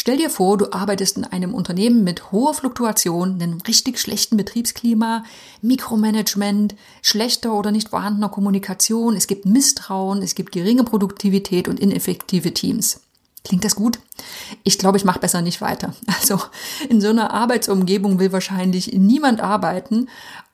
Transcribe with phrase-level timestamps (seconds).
[0.00, 5.24] Stell dir vor, du arbeitest in einem Unternehmen mit hoher Fluktuation, einem richtig schlechten Betriebsklima,
[5.60, 12.54] Mikromanagement, schlechter oder nicht vorhandener Kommunikation, es gibt Misstrauen, es gibt geringe Produktivität und ineffektive
[12.54, 13.00] Teams.
[13.42, 13.98] Klingt das gut?
[14.62, 15.92] Ich glaube, ich mache besser nicht weiter.
[16.20, 16.40] Also
[16.88, 20.08] in so einer Arbeitsumgebung will wahrscheinlich niemand arbeiten,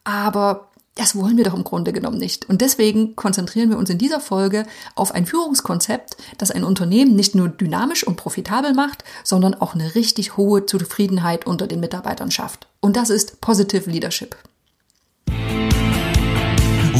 [0.04, 2.48] aber das wollen wir doch im Grunde genommen nicht.
[2.48, 4.64] Und deswegen konzentrieren wir uns in dieser Folge
[4.94, 9.94] auf ein Führungskonzept, das ein Unternehmen nicht nur dynamisch und profitabel macht, sondern auch eine
[9.94, 12.68] richtig hohe Zufriedenheit unter den Mitarbeitern schafft.
[12.80, 14.36] Und das ist Positive Leadership.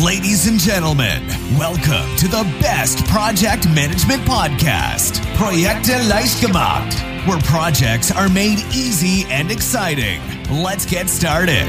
[0.04, 1.23] Ladies and gentlemen,
[1.56, 9.24] welcome to the best project management podcast, Projekte leicht gemacht, where projects are made easy
[9.30, 10.20] and exciting.
[10.51, 11.68] Let's get started.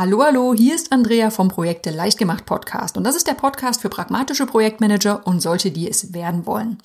[0.00, 3.90] Hallo, hallo, hier ist Andrea vom Projekte Leichtgemacht Podcast und das ist der Podcast für
[3.90, 6.78] pragmatische Projektmanager und solche, die es werden wollen.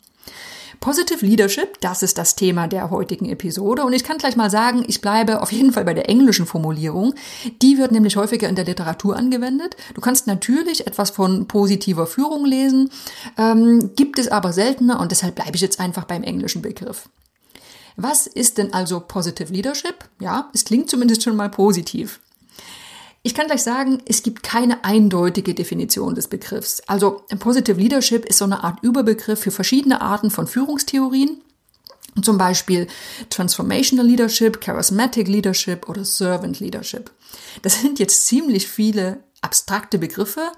[0.82, 4.84] Positive Leadership, das ist das Thema der heutigen Episode und ich kann gleich mal sagen,
[4.90, 7.14] ich bleibe auf jeden Fall bei der englischen Formulierung.
[7.62, 9.78] Die wird nämlich häufiger in der Literatur angewendet.
[9.94, 12.90] Du kannst natürlich etwas von positiver Führung lesen,
[13.38, 17.08] ähm, gibt es aber seltener und deshalb bleibe ich jetzt einfach beim englischen Begriff.
[17.96, 20.04] Was ist denn also Positive Leadership?
[20.20, 22.20] Ja, es klingt zumindest schon mal positiv.
[23.26, 26.84] Ich kann gleich sagen, es gibt keine eindeutige Definition des Begriffs.
[26.86, 31.42] Also Positive Leadership ist so eine Art Überbegriff für verschiedene Arten von Führungstheorien.
[32.22, 32.86] Zum Beispiel
[33.32, 37.10] Transformational Leadership, Charismatic Leadership oder Servant Leadership.
[37.64, 40.52] Das sind jetzt ziemlich viele abstrakte Begriffe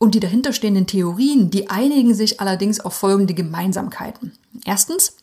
[0.00, 4.36] und die dahinterstehenden Theorien, die einigen sich allerdings auf folgende Gemeinsamkeiten.
[4.64, 5.18] Erstens,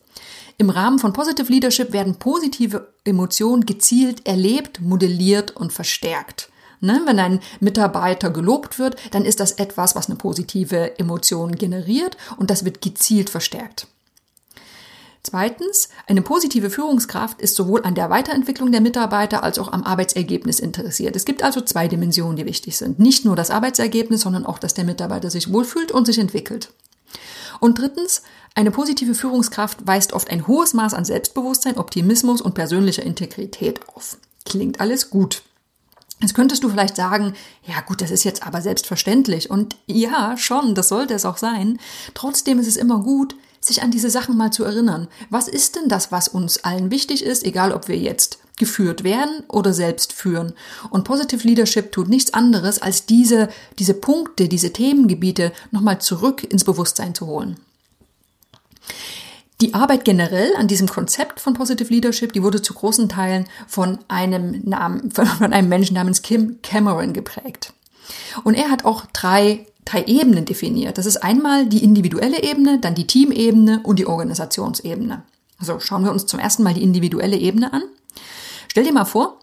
[0.57, 6.49] im Rahmen von Positive Leadership werden positive Emotionen gezielt erlebt, modelliert und verstärkt.
[6.81, 7.01] Ne?
[7.05, 12.49] Wenn ein Mitarbeiter gelobt wird, dann ist das etwas, was eine positive Emotion generiert und
[12.49, 13.87] das wird gezielt verstärkt.
[15.21, 20.59] Zweitens, eine positive Führungskraft ist sowohl an der Weiterentwicklung der Mitarbeiter als auch am Arbeitsergebnis
[20.59, 21.15] interessiert.
[21.15, 22.99] Es gibt also zwei Dimensionen, die wichtig sind.
[22.99, 26.71] Nicht nur das Arbeitsergebnis, sondern auch, dass der Mitarbeiter sich wohlfühlt und sich entwickelt.
[27.59, 28.23] Und drittens,
[28.55, 34.17] eine positive Führungskraft weist oft ein hohes Maß an Selbstbewusstsein, Optimismus und persönlicher Integrität auf.
[34.45, 35.43] Klingt alles gut.
[36.21, 37.33] Jetzt könntest du vielleicht sagen,
[37.65, 39.49] ja gut, das ist jetzt aber selbstverständlich.
[39.49, 41.79] Und ja, schon, das sollte es auch sein.
[42.13, 45.07] Trotzdem ist es immer gut, sich an diese Sachen mal zu erinnern.
[45.29, 49.43] Was ist denn das, was uns allen wichtig ist, egal ob wir jetzt geführt werden
[49.47, 50.53] oder selbst führen?
[50.89, 56.65] Und Positive Leadership tut nichts anderes, als diese, diese Punkte, diese Themengebiete nochmal zurück ins
[56.65, 57.57] Bewusstsein zu holen.
[59.61, 63.99] Die Arbeit generell an diesem Konzept von Positive Leadership, die wurde zu großen Teilen von
[64.07, 67.73] einem Namen, von einem Menschen namens Kim Cameron geprägt.
[68.43, 70.97] Und er hat auch drei, drei Ebenen definiert.
[70.97, 75.23] Das ist einmal die individuelle Ebene, dann die Teamebene und die Organisationsebene.
[75.57, 77.83] Also schauen wir uns zum ersten Mal die individuelle Ebene an.
[78.69, 79.39] Stell dir mal vor,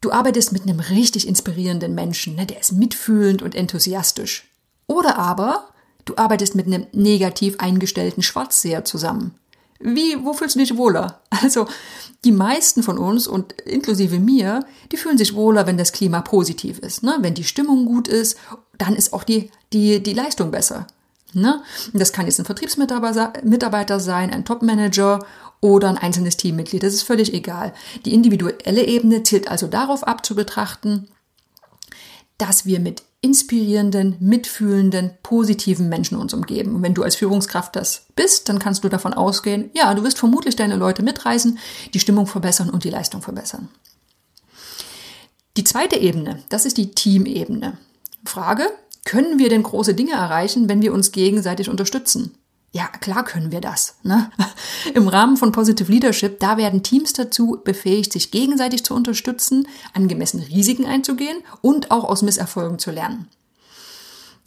[0.00, 2.46] du arbeitest mit einem richtig inspirierenden Menschen, ne?
[2.46, 4.50] der ist mitfühlend und enthusiastisch.
[4.88, 5.68] Oder aber
[6.04, 9.38] du arbeitest mit einem negativ eingestellten Schwarzseher zusammen.
[9.82, 11.20] Wie, wo fühlst du dich wohler?
[11.42, 11.66] Also,
[12.24, 16.78] die meisten von uns und inklusive mir, die fühlen sich wohler, wenn das Klima positiv
[16.78, 17.02] ist.
[17.02, 17.16] Ne?
[17.20, 18.38] Wenn die Stimmung gut ist,
[18.78, 20.86] dann ist auch die, die, die Leistung besser.
[21.32, 21.62] Ne?
[21.92, 25.26] Das kann jetzt ein Vertriebsmitarbeiter sein, ein Topmanager
[25.60, 26.82] oder ein einzelnes Teammitglied.
[26.82, 27.72] Das ist völlig egal.
[28.04, 31.08] Die individuelle Ebene zielt also darauf ab zu betrachten,
[32.38, 36.74] dass wir mit inspirierenden, mitfühlenden, positiven Menschen uns umgeben.
[36.74, 40.18] Und wenn du als Führungskraft das bist, dann kannst du davon ausgehen, ja, du wirst
[40.18, 41.58] vermutlich deine Leute mitreißen,
[41.94, 43.68] die Stimmung verbessern und die Leistung verbessern.
[45.56, 47.78] Die zweite Ebene, das ist die Teamebene.
[48.24, 48.64] Frage,
[49.04, 52.34] können wir denn große Dinge erreichen, wenn wir uns gegenseitig unterstützen?
[52.74, 53.96] Ja, klar können wir das.
[54.02, 54.30] Ne?
[54.94, 60.40] Im Rahmen von Positive Leadership, da werden Teams dazu befähigt, sich gegenseitig zu unterstützen, angemessen
[60.40, 63.28] Risiken einzugehen und auch aus Misserfolgen zu lernen.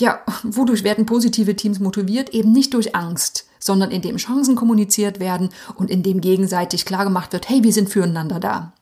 [0.02, 2.32] Ja, wodurch werden positive Teams motiviert?
[2.32, 7.64] Eben nicht durch Angst, sondern indem Chancen kommuniziert werden und indem gegenseitig klargemacht wird, hey,
[7.64, 8.74] wir sind füreinander da.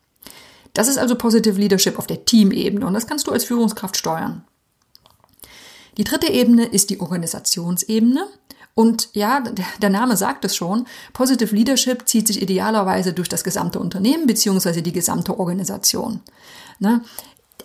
[0.74, 4.44] Das ist also Positive Leadership auf der Teamebene und das kannst du als Führungskraft steuern.
[5.98, 8.26] Die dritte Ebene ist die Organisationsebene.
[8.76, 9.44] Und ja,
[9.82, 14.82] der Name sagt es schon, Positive Leadership zieht sich idealerweise durch das gesamte Unternehmen beziehungsweise
[14.82, 16.22] die gesamte Organisation.
[16.80, 17.02] Ne?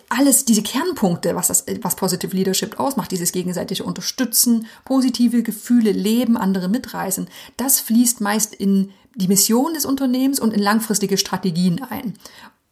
[0.09, 6.37] Alles diese Kernpunkte, was, das, was Positive Leadership ausmacht, dieses gegenseitige Unterstützen, positive Gefühle, Leben,
[6.37, 7.27] andere mitreißen,
[7.57, 12.13] das fließt meist in die Mission des Unternehmens und in langfristige Strategien ein.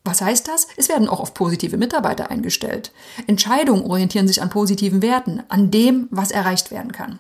[0.04, 0.68] Was heißt das?
[0.78, 2.94] Es werden auch auf positive Mitarbeiter eingestellt.
[3.26, 7.20] Entscheidungen orientieren sich an positiven Werten, an dem, was erreicht werden kann.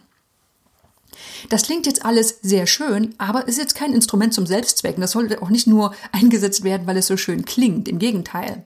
[1.50, 5.02] Das klingt jetzt alles sehr schön, aber ist jetzt kein Instrument zum Selbstzwecken.
[5.02, 7.88] Das sollte auch nicht nur eingesetzt werden, weil es so schön klingt.
[7.88, 8.64] Im Gegenteil.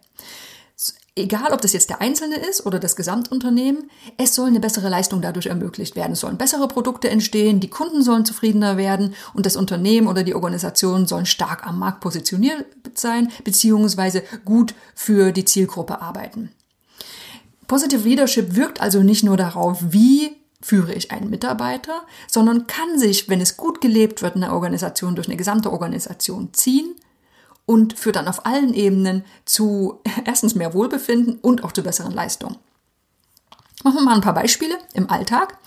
[1.13, 5.21] Egal, ob das jetzt der Einzelne ist oder das Gesamtunternehmen, es soll eine bessere Leistung
[5.21, 6.13] dadurch ermöglicht werden.
[6.13, 10.33] Es sollen bessere Produkte entstehen, die Kunden sollen zufriedener werden und das Unternehmen oder die
[10.33, 16.49] Organisation sollen stark am Markt positioniert sein, beziehungsweise gut für die Zielgruppe arbeiten.
[17.67, 20.31] Positive Leadership wirkt also nicht nur darauf, wie
[20.61, 25.15] führe ich einen Mitarbeiter, sondern kann sich, wenn es gut gelebt wird in der Organisation,
[25.15, 26.95] durch eine gesamte Organisation ziehen
[27.65, 32.57] und führt dann auf allen Ebenen zu erstens mehr Wohlbefinden und auch zu besseren Leistungen.
[33.83, 35.57] Machen wir mal ein paar Beispiele im Alltag.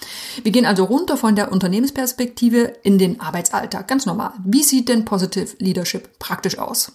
[0.42, 4.32] Wir gehen also runter von der Unternehmensperspektive in den Arbeitsalltag, ganz normal.
[4.44, 6.92] Wie sieht denn Positive Leadership praktisch aus?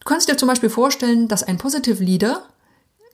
[0.00, 2.42] Du kannst dir zum Beispiel vorstellen, dass ein Positive Leader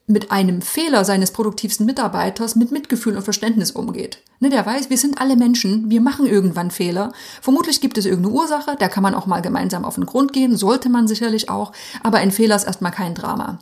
[0.08, 4.22] mit einem Fehler seines produktivsten Mitarbeiters mit Mitgefühl und Verständnis umgeht.
[4.40, 7.12] Ne, der weiß, wir sind alle Menschen, wir machen irgendwann Fehler.
[7.42, 10.56] Vermutlich gibt es irgendeine Ursache, da kann man auch mal gemeinsam auf den Grund gehen,
[10.56, 11.72] sollte man sicherlich auch,
[12.02, 13.58] aber ein Fehler ist erstmal kein Drama.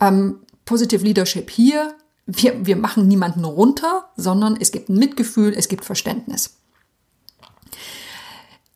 [0.00, 1.94] Ähm, Positive Leadership hier,
[2.26, 6.59] wir, wir machen niemanden runter, sondern es gibt Mitgefühl, es gibt Verständnis.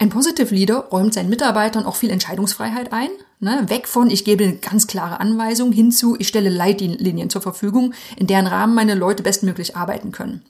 [0.05, 3.09] Ein Positive Leader räumt seinen Mitarbeitern auch viel Entscheidungsfreiheit ein.
[3.41, 3.65] Ne?
[3.69, 8.27] Weg von, ich gebe eine ganz klare Anweisung, hinzu, ich stelle Leitlinien zur Verfügung, in
[8.27, 10.43] deren Rahmen meine Leute bestmöglich arbeiten können.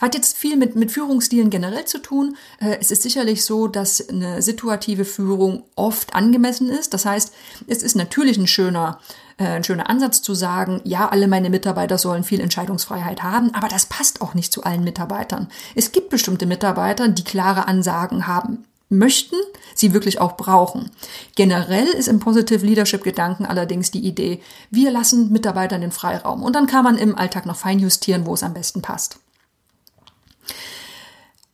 [0.00, 2.36] Hat jetzt viel mit, mit Führungsstilen generell zu tun.
[2.60, 6.94] Äh, es ist sicherlich so, dass eine situative Führung oft angemessen ist.
[6.94, 7.32] Das heißt,
[7.66, 9.00] es ist natürlich ein schöner,
[9.36, 13.66] äh, ein schöner Ansatz zu sagen, ja, alle meine Mitarbeiter sollen viel Entscheidungsfreiheit haben, aber
[13.66, 15.48] das passt auch nicht zu allen Mitarbeitern.
[15.74, 19.36] Es gibt bestimmte Mitarbeiter, die klare Ansagen haben möchten,
[19.74, 20.90] sie wirklich auch brauchen.
[21.34, 24.40] Generell ist im Positive Leadership Gedanken allerdings die Idee,
[24.70, 28.42] wir lassen Mitarbeitern den Freiraum und dann kann man im Alltag noch feinjustieren, wo es
[28.42, 29.18] am besten passt.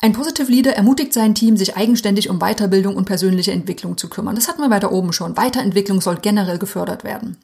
[0.00, 4.36] Ein Positive Leader ermutigt sein Team, sich eigenständig um Weiterbildung und persönliche Entwicklung zu kümmern.
[4.36, 5.36] Das hatten wir weiter oben schon.
[5.36, 7.36] Weiterentwicklung soll generell gefördert werden.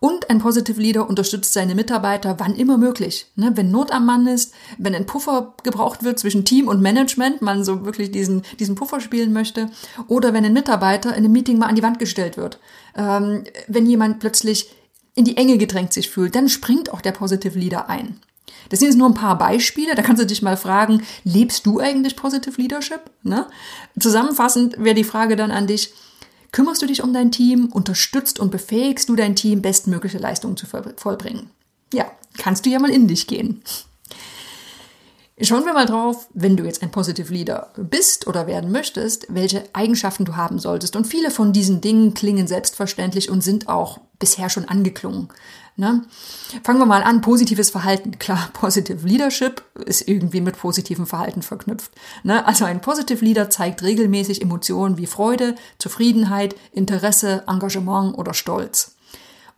[0.00, 3.26] Und ein Positive Leader unterstützt seine Mitarbeiter wann immer möglich.
[3.34, 7.42] Ne, wenn Not am Mann ist, wenn ein Puffer gebraucht wird zwischen Team und Management,
[7.42, 9.70] man so wirklich diesen, diesen Puffer spielen möchte,
[10.06, 12.60] oder wenn ein Mitarbeiter in einem Meeting mal an die Wand gestellt wird,
[12.96, 14.70] ähm, wenn jemand plötzlich
[15.16, 18.20] in die Enge gedrängt sich fühlt, dann springt auch der Positive Leader ein.
[18.68, 19.94] Das sind jetzt nur ein paar Beispiele.
[19.94, 23.00] Da kannst du dich mal fragen, lebst du eigentlich Positive Leadership?
[23.22, 23.46] Ne?
[23.98, 25.92] Zusammenfassend wäre die Frage dann an dich,
[26.52, 30.66] Kümmerst du dich um dein Team, unterstützt und befähigst du dein Team, bestmögliche Leistungen zu
[30.66, 31.50] vollbringen?
[31.92, 33.62] Ja, kannst du ja mal in dich gehen.
[35.40, 39.62] Schauen wir mal drauf, wenn du jetzt ein Positive Leader bist oder werden möchtest, welche
[39.72, 40.96] Eigenschaften du haben solltest.
[40.96, 45.28] Und viele von diesen Dingen klingen selbstverständlich und sind auch bisher schon angeklungen.
[45.76, 46.02] Ne?
[46.64, 48.18] Fangen wir mal an, positives Verhalten.
[48.18, 51.92] Klar, Positive Leadership ist irgendwie mit positivem Verhalten verknüpft.
[52.24, 52.44] Ne?
[52.44, 58.96] Also ein Positive Leader zeigt regelmäßig Emotionen wie Freude, Zufriedenheit, Interesse, Engagement oder Stolz.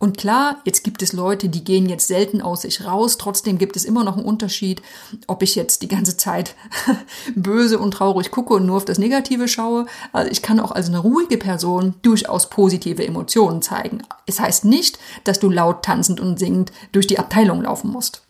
[0.00, 3.18] Und klar, jetzt gibt es Leute, die gehen jetzt selten aus sich raus.
[3.18, 4.80] Trotzdem gibt es immer noch einen Unterschied,
[5.26, 6.54] ob ich jetzt die ganze Zeit
[7.36, 9.84] böse und traurig gucke und nur auf das Negative schaue.
[10.14, 14.02] Also ich kann auch als eine ruhige Person durchaus positive Emotionen zeigen.
[14.24, 18.22] Es heißt nicht, dass du laut tanzend und singend durch die Abteilung laufen musst.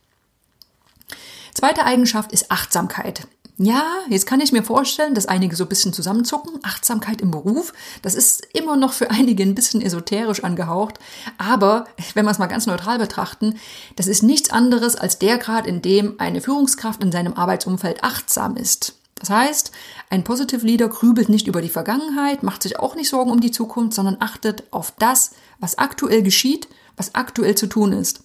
[1.54, 3.28] Zweite Eigenschaft ist Achtsamkeit.
[3.62, 6.60] Ja, jetzt kann ich mir vorstellen, dass einige so ein bisschen zusammenzucken.
[6.62, 10.98] Achtsamkeit im Beruf, das ist immer noch für einige ein bisschen esoterisch angehaucht.
[11.36, 13.56] Aber wenn wir es mal ganz neutral betrachten,
[13.96, 18.56] das ist nichts anderes als der Grad, in dem eine Führungskraft in seinem Arbeitsumfeld achtsam
[18.56, 18.94] ist.
[19.16, 19.72] Das heißt,
[20.08, 23.50] ein Positive Leader grübelt nicht über die Vergangenheit, macht sich auch nicht Sorgen um die
[23.50, 28.22] Zukunft, sondern achtet auf das, was aktuell geschieht, was aktuell zu tun ist.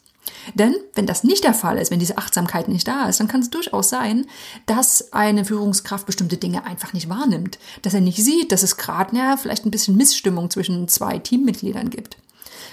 [0.53, 3.41] Denn wenn das nicht der Fall ist, wenn diese Achtsamkeit nicht da ist, dann kann
[3.41, 4.25] es durchaus sein,
[4.65, 9.15] dass eine Führungskraft bestimmte Dinge einfach nicht wahrnimmt, dass er nicht sieht, dass es gerade
[9.15, 12.17] ja, vielleicht ein bisschen Missstimmung zwischen zwei Teammitgliedern gibt.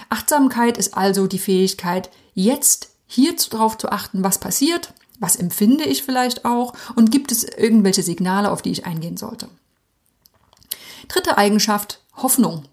[0.09, 6.03] Achtsamkeit ist also die Fähigkeit, jetzt hier darauf zu achten, was passiert, was empfinde ich
[6.03, 9.49] vielleicht auch und gibt es irgendwelche Signale, auf die ich eingehen sollte.
[11.07, 12.65] Dritte Eigenschaft, Hoffnung.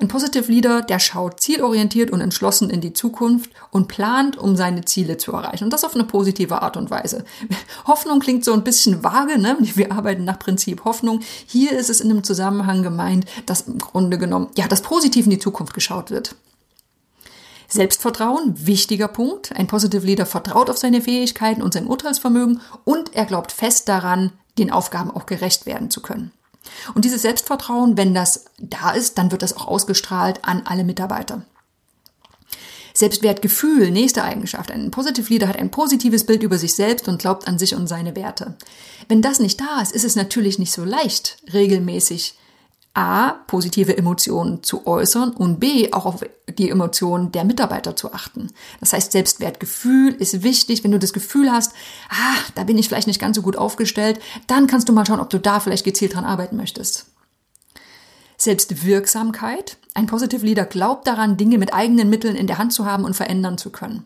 [0.00, 4.84] Ein Positive Leader, der schaut zielorientiert und entschlossen in die Zukunft und plant, um seine
[4.84, 5.64] Ziele zu erreichen.
[5.64, 7.24] Und das auf eine positive Art und Weise.
[7.86, 9.56] Hoffnung klingt so ein bisschen vage, ne?
[9.60, 11.20] Wir arbeiten nach Prinzip Hoffnung.
[11.46, 15.30] Hier ist es in einem Zusammenhang gemeint, dass im Grunde genommen, ja, das positiv in
[15.30, 16.34] die Zukunft geschaut wird.
[17.68, 19.52] Selbstvertrauen, wichtiger Punkt.
[19.56, 24.32] Ein Positive Leader vertraut auf seine Fähigkeiten und sein Urteilsvermögen und er glaubt fest daran,
[24.58, 26.32] den Aufgaben auch gerecht werden zu können.
[26.94, 31.42] Und dieses Selbstvertrauen, wenn das da ist, dann wird das auch ausgestrahlt an alle Mitarbeiter.
[32.94, 34.70] Selbstwertgefühl, nächste Eigenschaft.
[34.70, 37.86] Ein Positive Leader hat ein positives Bild über sich selbst und glaubt an sich und
[37.86, 38.56] seine Werte.
[39.08, 42.34] Wenn das nicht da ist, ist es natürlich nicht so leicht, regelmäßig
[42.94, 46.22] A, positive Emotionen zu äußern und B, auch auf
[46.58, 48.48] die Emotionen der Mitarbeiter zu achten.
[48.80, 50.84] Das heißt, Selbstwertgefühl ist wichtig.
[50.84, 51.72] Wenn du das Gefühl hast,
[52.08, 55.20] ah, da bin ich vielleicht nicht ganz so gut aufgestellt, dann kannst du mal schauen,
[55.20, 57.06] ob du da vielleicht gezielt dran arbeiten möchtest.
[58.36, 59.76] Selbstwirksamkeit.
[59.94, 63.14] Ein Positive Leader glaubt daran, Dinge mit eigenen Mitteln in der Hand zu haben und
[63.14, 64.04] verändern zu können.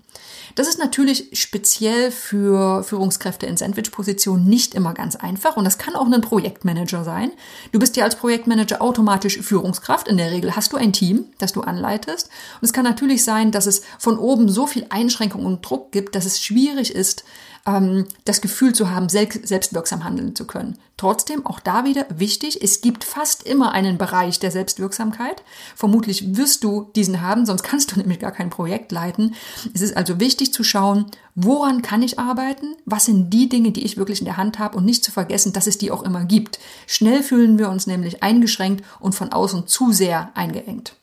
[0.57, 5.95] Das ist natürlich speziell für Führungskräfte in Sandwich-Positionen nicht immer ganz einfach und das kann
[5.95, 7.31] auch ein Projektmanager sein.
[7.73, 10.09] Du bist ja als Projektmanager automatisch Führungskraft.
[10.09, 12.31] In der Regel hast du ein Team, das du anleitest.
[12.61, 16.15] Und es kann natürlich sein, dass es von oben so viel Einschränkung und Druck gibt,
[16.15, 17.25] dass es schwierig ist,
[17.67, 20.79] ähm, das Gefühl zu haben, selbstwirksam handeln zu können.
[20.97, 25.43] Trotzdem, auch da wieder wichtig, es gibt fast immer einen Bereich der Selbstwirksamkeit.
[25.75, 29.35] Vermutlich wirst du diesen haben, sonst kannst du nämlich gar kein Projekt leiten.
[29.75, 32.77] Es ist also wichtig zu schauen, woran kann ich arbeiten?
[32.85, 35.53] Was sind die Dinge, die ich wirklich in der Hand habe und nicht zu vergessen,
[35.53, 36.59] dass es die auch immer gibt.
[36.87, 40.95] Schnell fühlen wir uns nämlich eingeschränkt und von außen zu sehr eingeengt.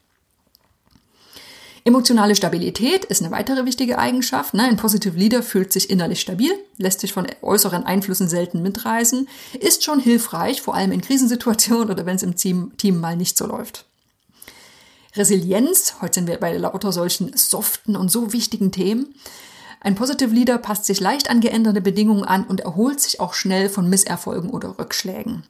[1.86, 4.54] Emotionale Stabilität ist eine weitere wichtige Eigenschaft.
[4.54, 4.64] Ne?
[4.64, 9.28] Ein Positive Leader fühlt sich innerlich stabil, lässt sich von äußeren Einflüssen selten mitreißen,
[9.60, 13.46] ist schon hilfreich, vor allem in Krisensituationen oder wenn es im Team mal nicht so
[13.46, 13.86] läuft.
[15.16, 19.14] Resilienz, heute sind wir bei lauter solchen soften und so wichtigen Themen.
[19.80, 23.70] Ein Positive Leader passt sich leicht an geänderte Bedingungen an und erholt sich auch schnell
[23.70, 25.44] von Misserfolgen oder Rückschlägen.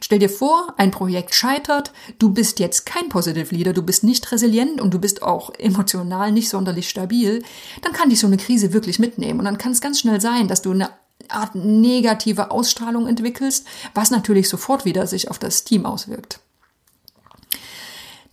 [0.00, 4.32] Stell dir vor, ein Projekt scheitert, du bist jetzt kein Positive Leader, du bist nicht
[4.32, 7.42] resilient und du bist auch emotional nicht sonderlich stabil,
[7.82, 10.48] dann kann dich so eine Krise wirklich mitnehmen und dann kann es ganz schnell sein,
[10.48, 10.90] dass du eine
[11.28, 16.40] Art negative Ausstrahlung entwickelst, was natürlich sofort wieder sich auf das Team auswirkt.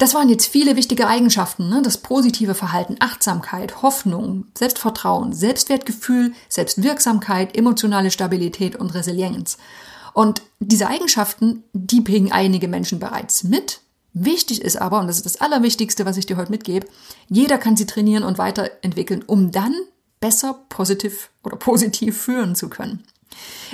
[0.03, 1.81] Das waren jetzt viele wichtige Eigenschaften, ne?
[1.81, 9.57] das positive Verhalten, Achtsamkeit, Hoffnung, Selbstvertrauen, Selbstwertgefühl, Selbstwirksamkeit, emotionale Stabilität und Resilienz.
[10.11, 13.79] Und diese Eigenschaften, die bringen einige Menschen bereits mit.
[14.11, 16.85] Wichtig ist aber, und das ist das Allerwichtigste, was ich dir heute mitgebe,
[17.29, 19.73] jeder kann sie trainieren und weiterentwickeln, um dann
[20.19, 23.05] besser positiv oder positiv führen zu können.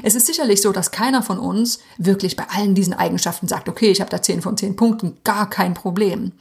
[0.04, 3.92] Es ist sicherlich so, dass keiner von uns wirklich bei allen diesen Eigenschaften sagt, okay,
[3.92, 6.32] ich habe da 10 von 10 Punkten, gar kein Problem.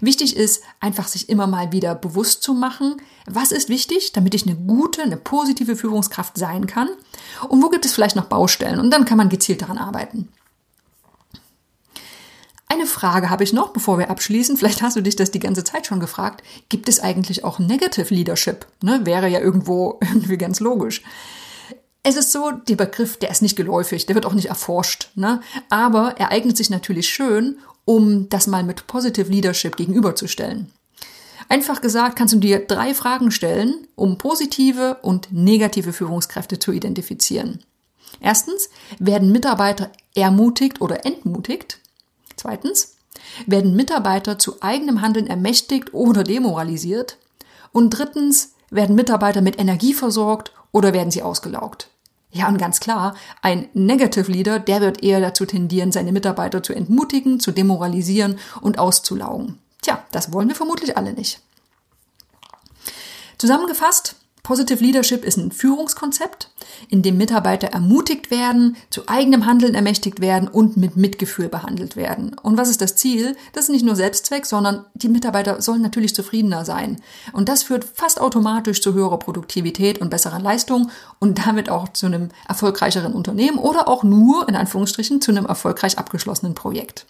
[0.00, 4.46] Wichtig ist einfach sich immer mal wieder bewusst zu machen, was ist wichtig, damit ich
[4.46, 6.88] eine gute, eine positive Führungskraft sein kann
[7.48, 10.28] und wo gibt es vielleicht noch Baustellen und dann kann man gezielt daran arbeiten.
[12.72, 14.56] Eine Frage habe ich noch, bevor wir abschließen.
[14.56, 16.42] Vielleicht hast du dich das die ganze Zeit schon gefragt.
[16.70, 18.64] Gibt es eigentlich auch Negative Leadership?
[18.82, 21.02] Ne, wäre ja irgendwo irgendwie ganz logisch.
[22.04, 25.40] Es ist so, der Begriff, der ist nicht geläufig, der wird auch nicht erforscht, ne?
[25.68, 30.72] aber er eignet sich natürlich schön, um das mal mit Positive Leadership gegenüberzustellen.
[31.48, 37.62] Einfach gesagt kannst du dir drei Fragen stellen, um positive und negative Führungskräfte zu identifizieren.
[38.20, 38.68] Erstens,
[38.98, 41.78] werden Mitarbeiter ermutigt oder entmutigt?
[42.36, 42.96] Zweitens,
[43.46, 47.18] werden Mitarbeiter zu eigenem Handeln ermächtigt oder demoralisiert?
[47.72, 51.91] Und drittens, werden Mitarbeiter mit Energie versorgt oder werden sie ausgelaugt?
[52.34, 56.72] Ja, und ganz klar, ein Negative Leader, der wird eher dazu tendieren, seine Mitarbeiter zu
[56.72, 59.58] entmutigen, zu demoralisieren und auszulaugen.
[59.82, 61.40] Tja, das wollen wir vermutlich alle nicht.
[63.36, 66.50] Zusammengefasst, Positive Leadership ist ein Führungskonzept,
[66.88, 72.34] in dem Mitarbeiter ermutigt werden, zu eigenem Handeln ermächtigt werden und mit Mitgefühl behandelt werden.
[72.42, 73.36] Und was ist das Ziel?
[73.52, 77.00] Das ist nicht nur Selbstzweck, sondern die Mitarbeiter sollen natürlich zufriedener sein.
[77.32, 82.06] Und das führt fast automatisch zu höherer Produktivität und besseren Leistung und damit auch zu
[82.06, 87.06] einem erfolgreicheren Unternehmen oder auch nur, in Anführungsstrichen, zu einem erfolgreich abgeschlossenen Projekt.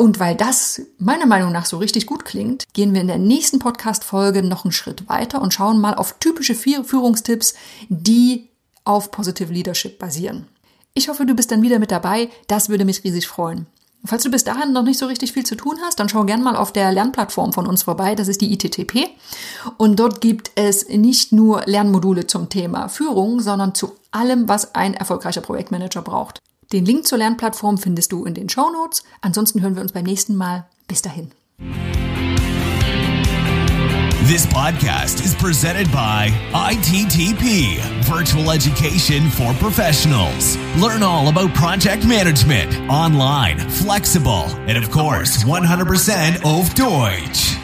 [0.00, 3.58] Und weil das meiner Meinung nach so richtig gut klingt, gehen wir in der nächsten
[3.58, 7.52] Podcast-Folge noch einen Schritt weiter und schauen mal auf typische Führungstipps,
[7.90, 8.48] die
[8.84, 10.46] auf Positive Leadership basieren.
[10.94, 12.30] Ich hoffe, du bist dann wieder mit dabei.
[12.46, 13.66] Das würde mich riesig freuen.
[14.02, 16.42] Falls du bis dahin noch nicht so richtig viel zu tun hast, dann schau gern
[16.42, 18.14] mal auf der Lernplattform von uns vorbei.
[18.14, 19.10] Das ist die ITTP.
[19.76, 24.94] Und dort gibt es nicht nur Lernmodule zum Thema Führung, sondern zu allem, was ein
[24.94, 26.40] erfolgreicher Projektmanager braucht.
[26.72, 29.02] Den Link zur Lernplattform findest du in den Show Notes.
[29.22, 30.66] Ansonsten hören wir uns beim nächsten Mal.
[30.86, 31.32] Bis dahin.
[34.28, 40.56] This podcast is presented by ITTP, Virtual Education for Professionals.
[40.80, 47.59] Learn all about project management, online, flexible, and of course, 100% auf Deutsch.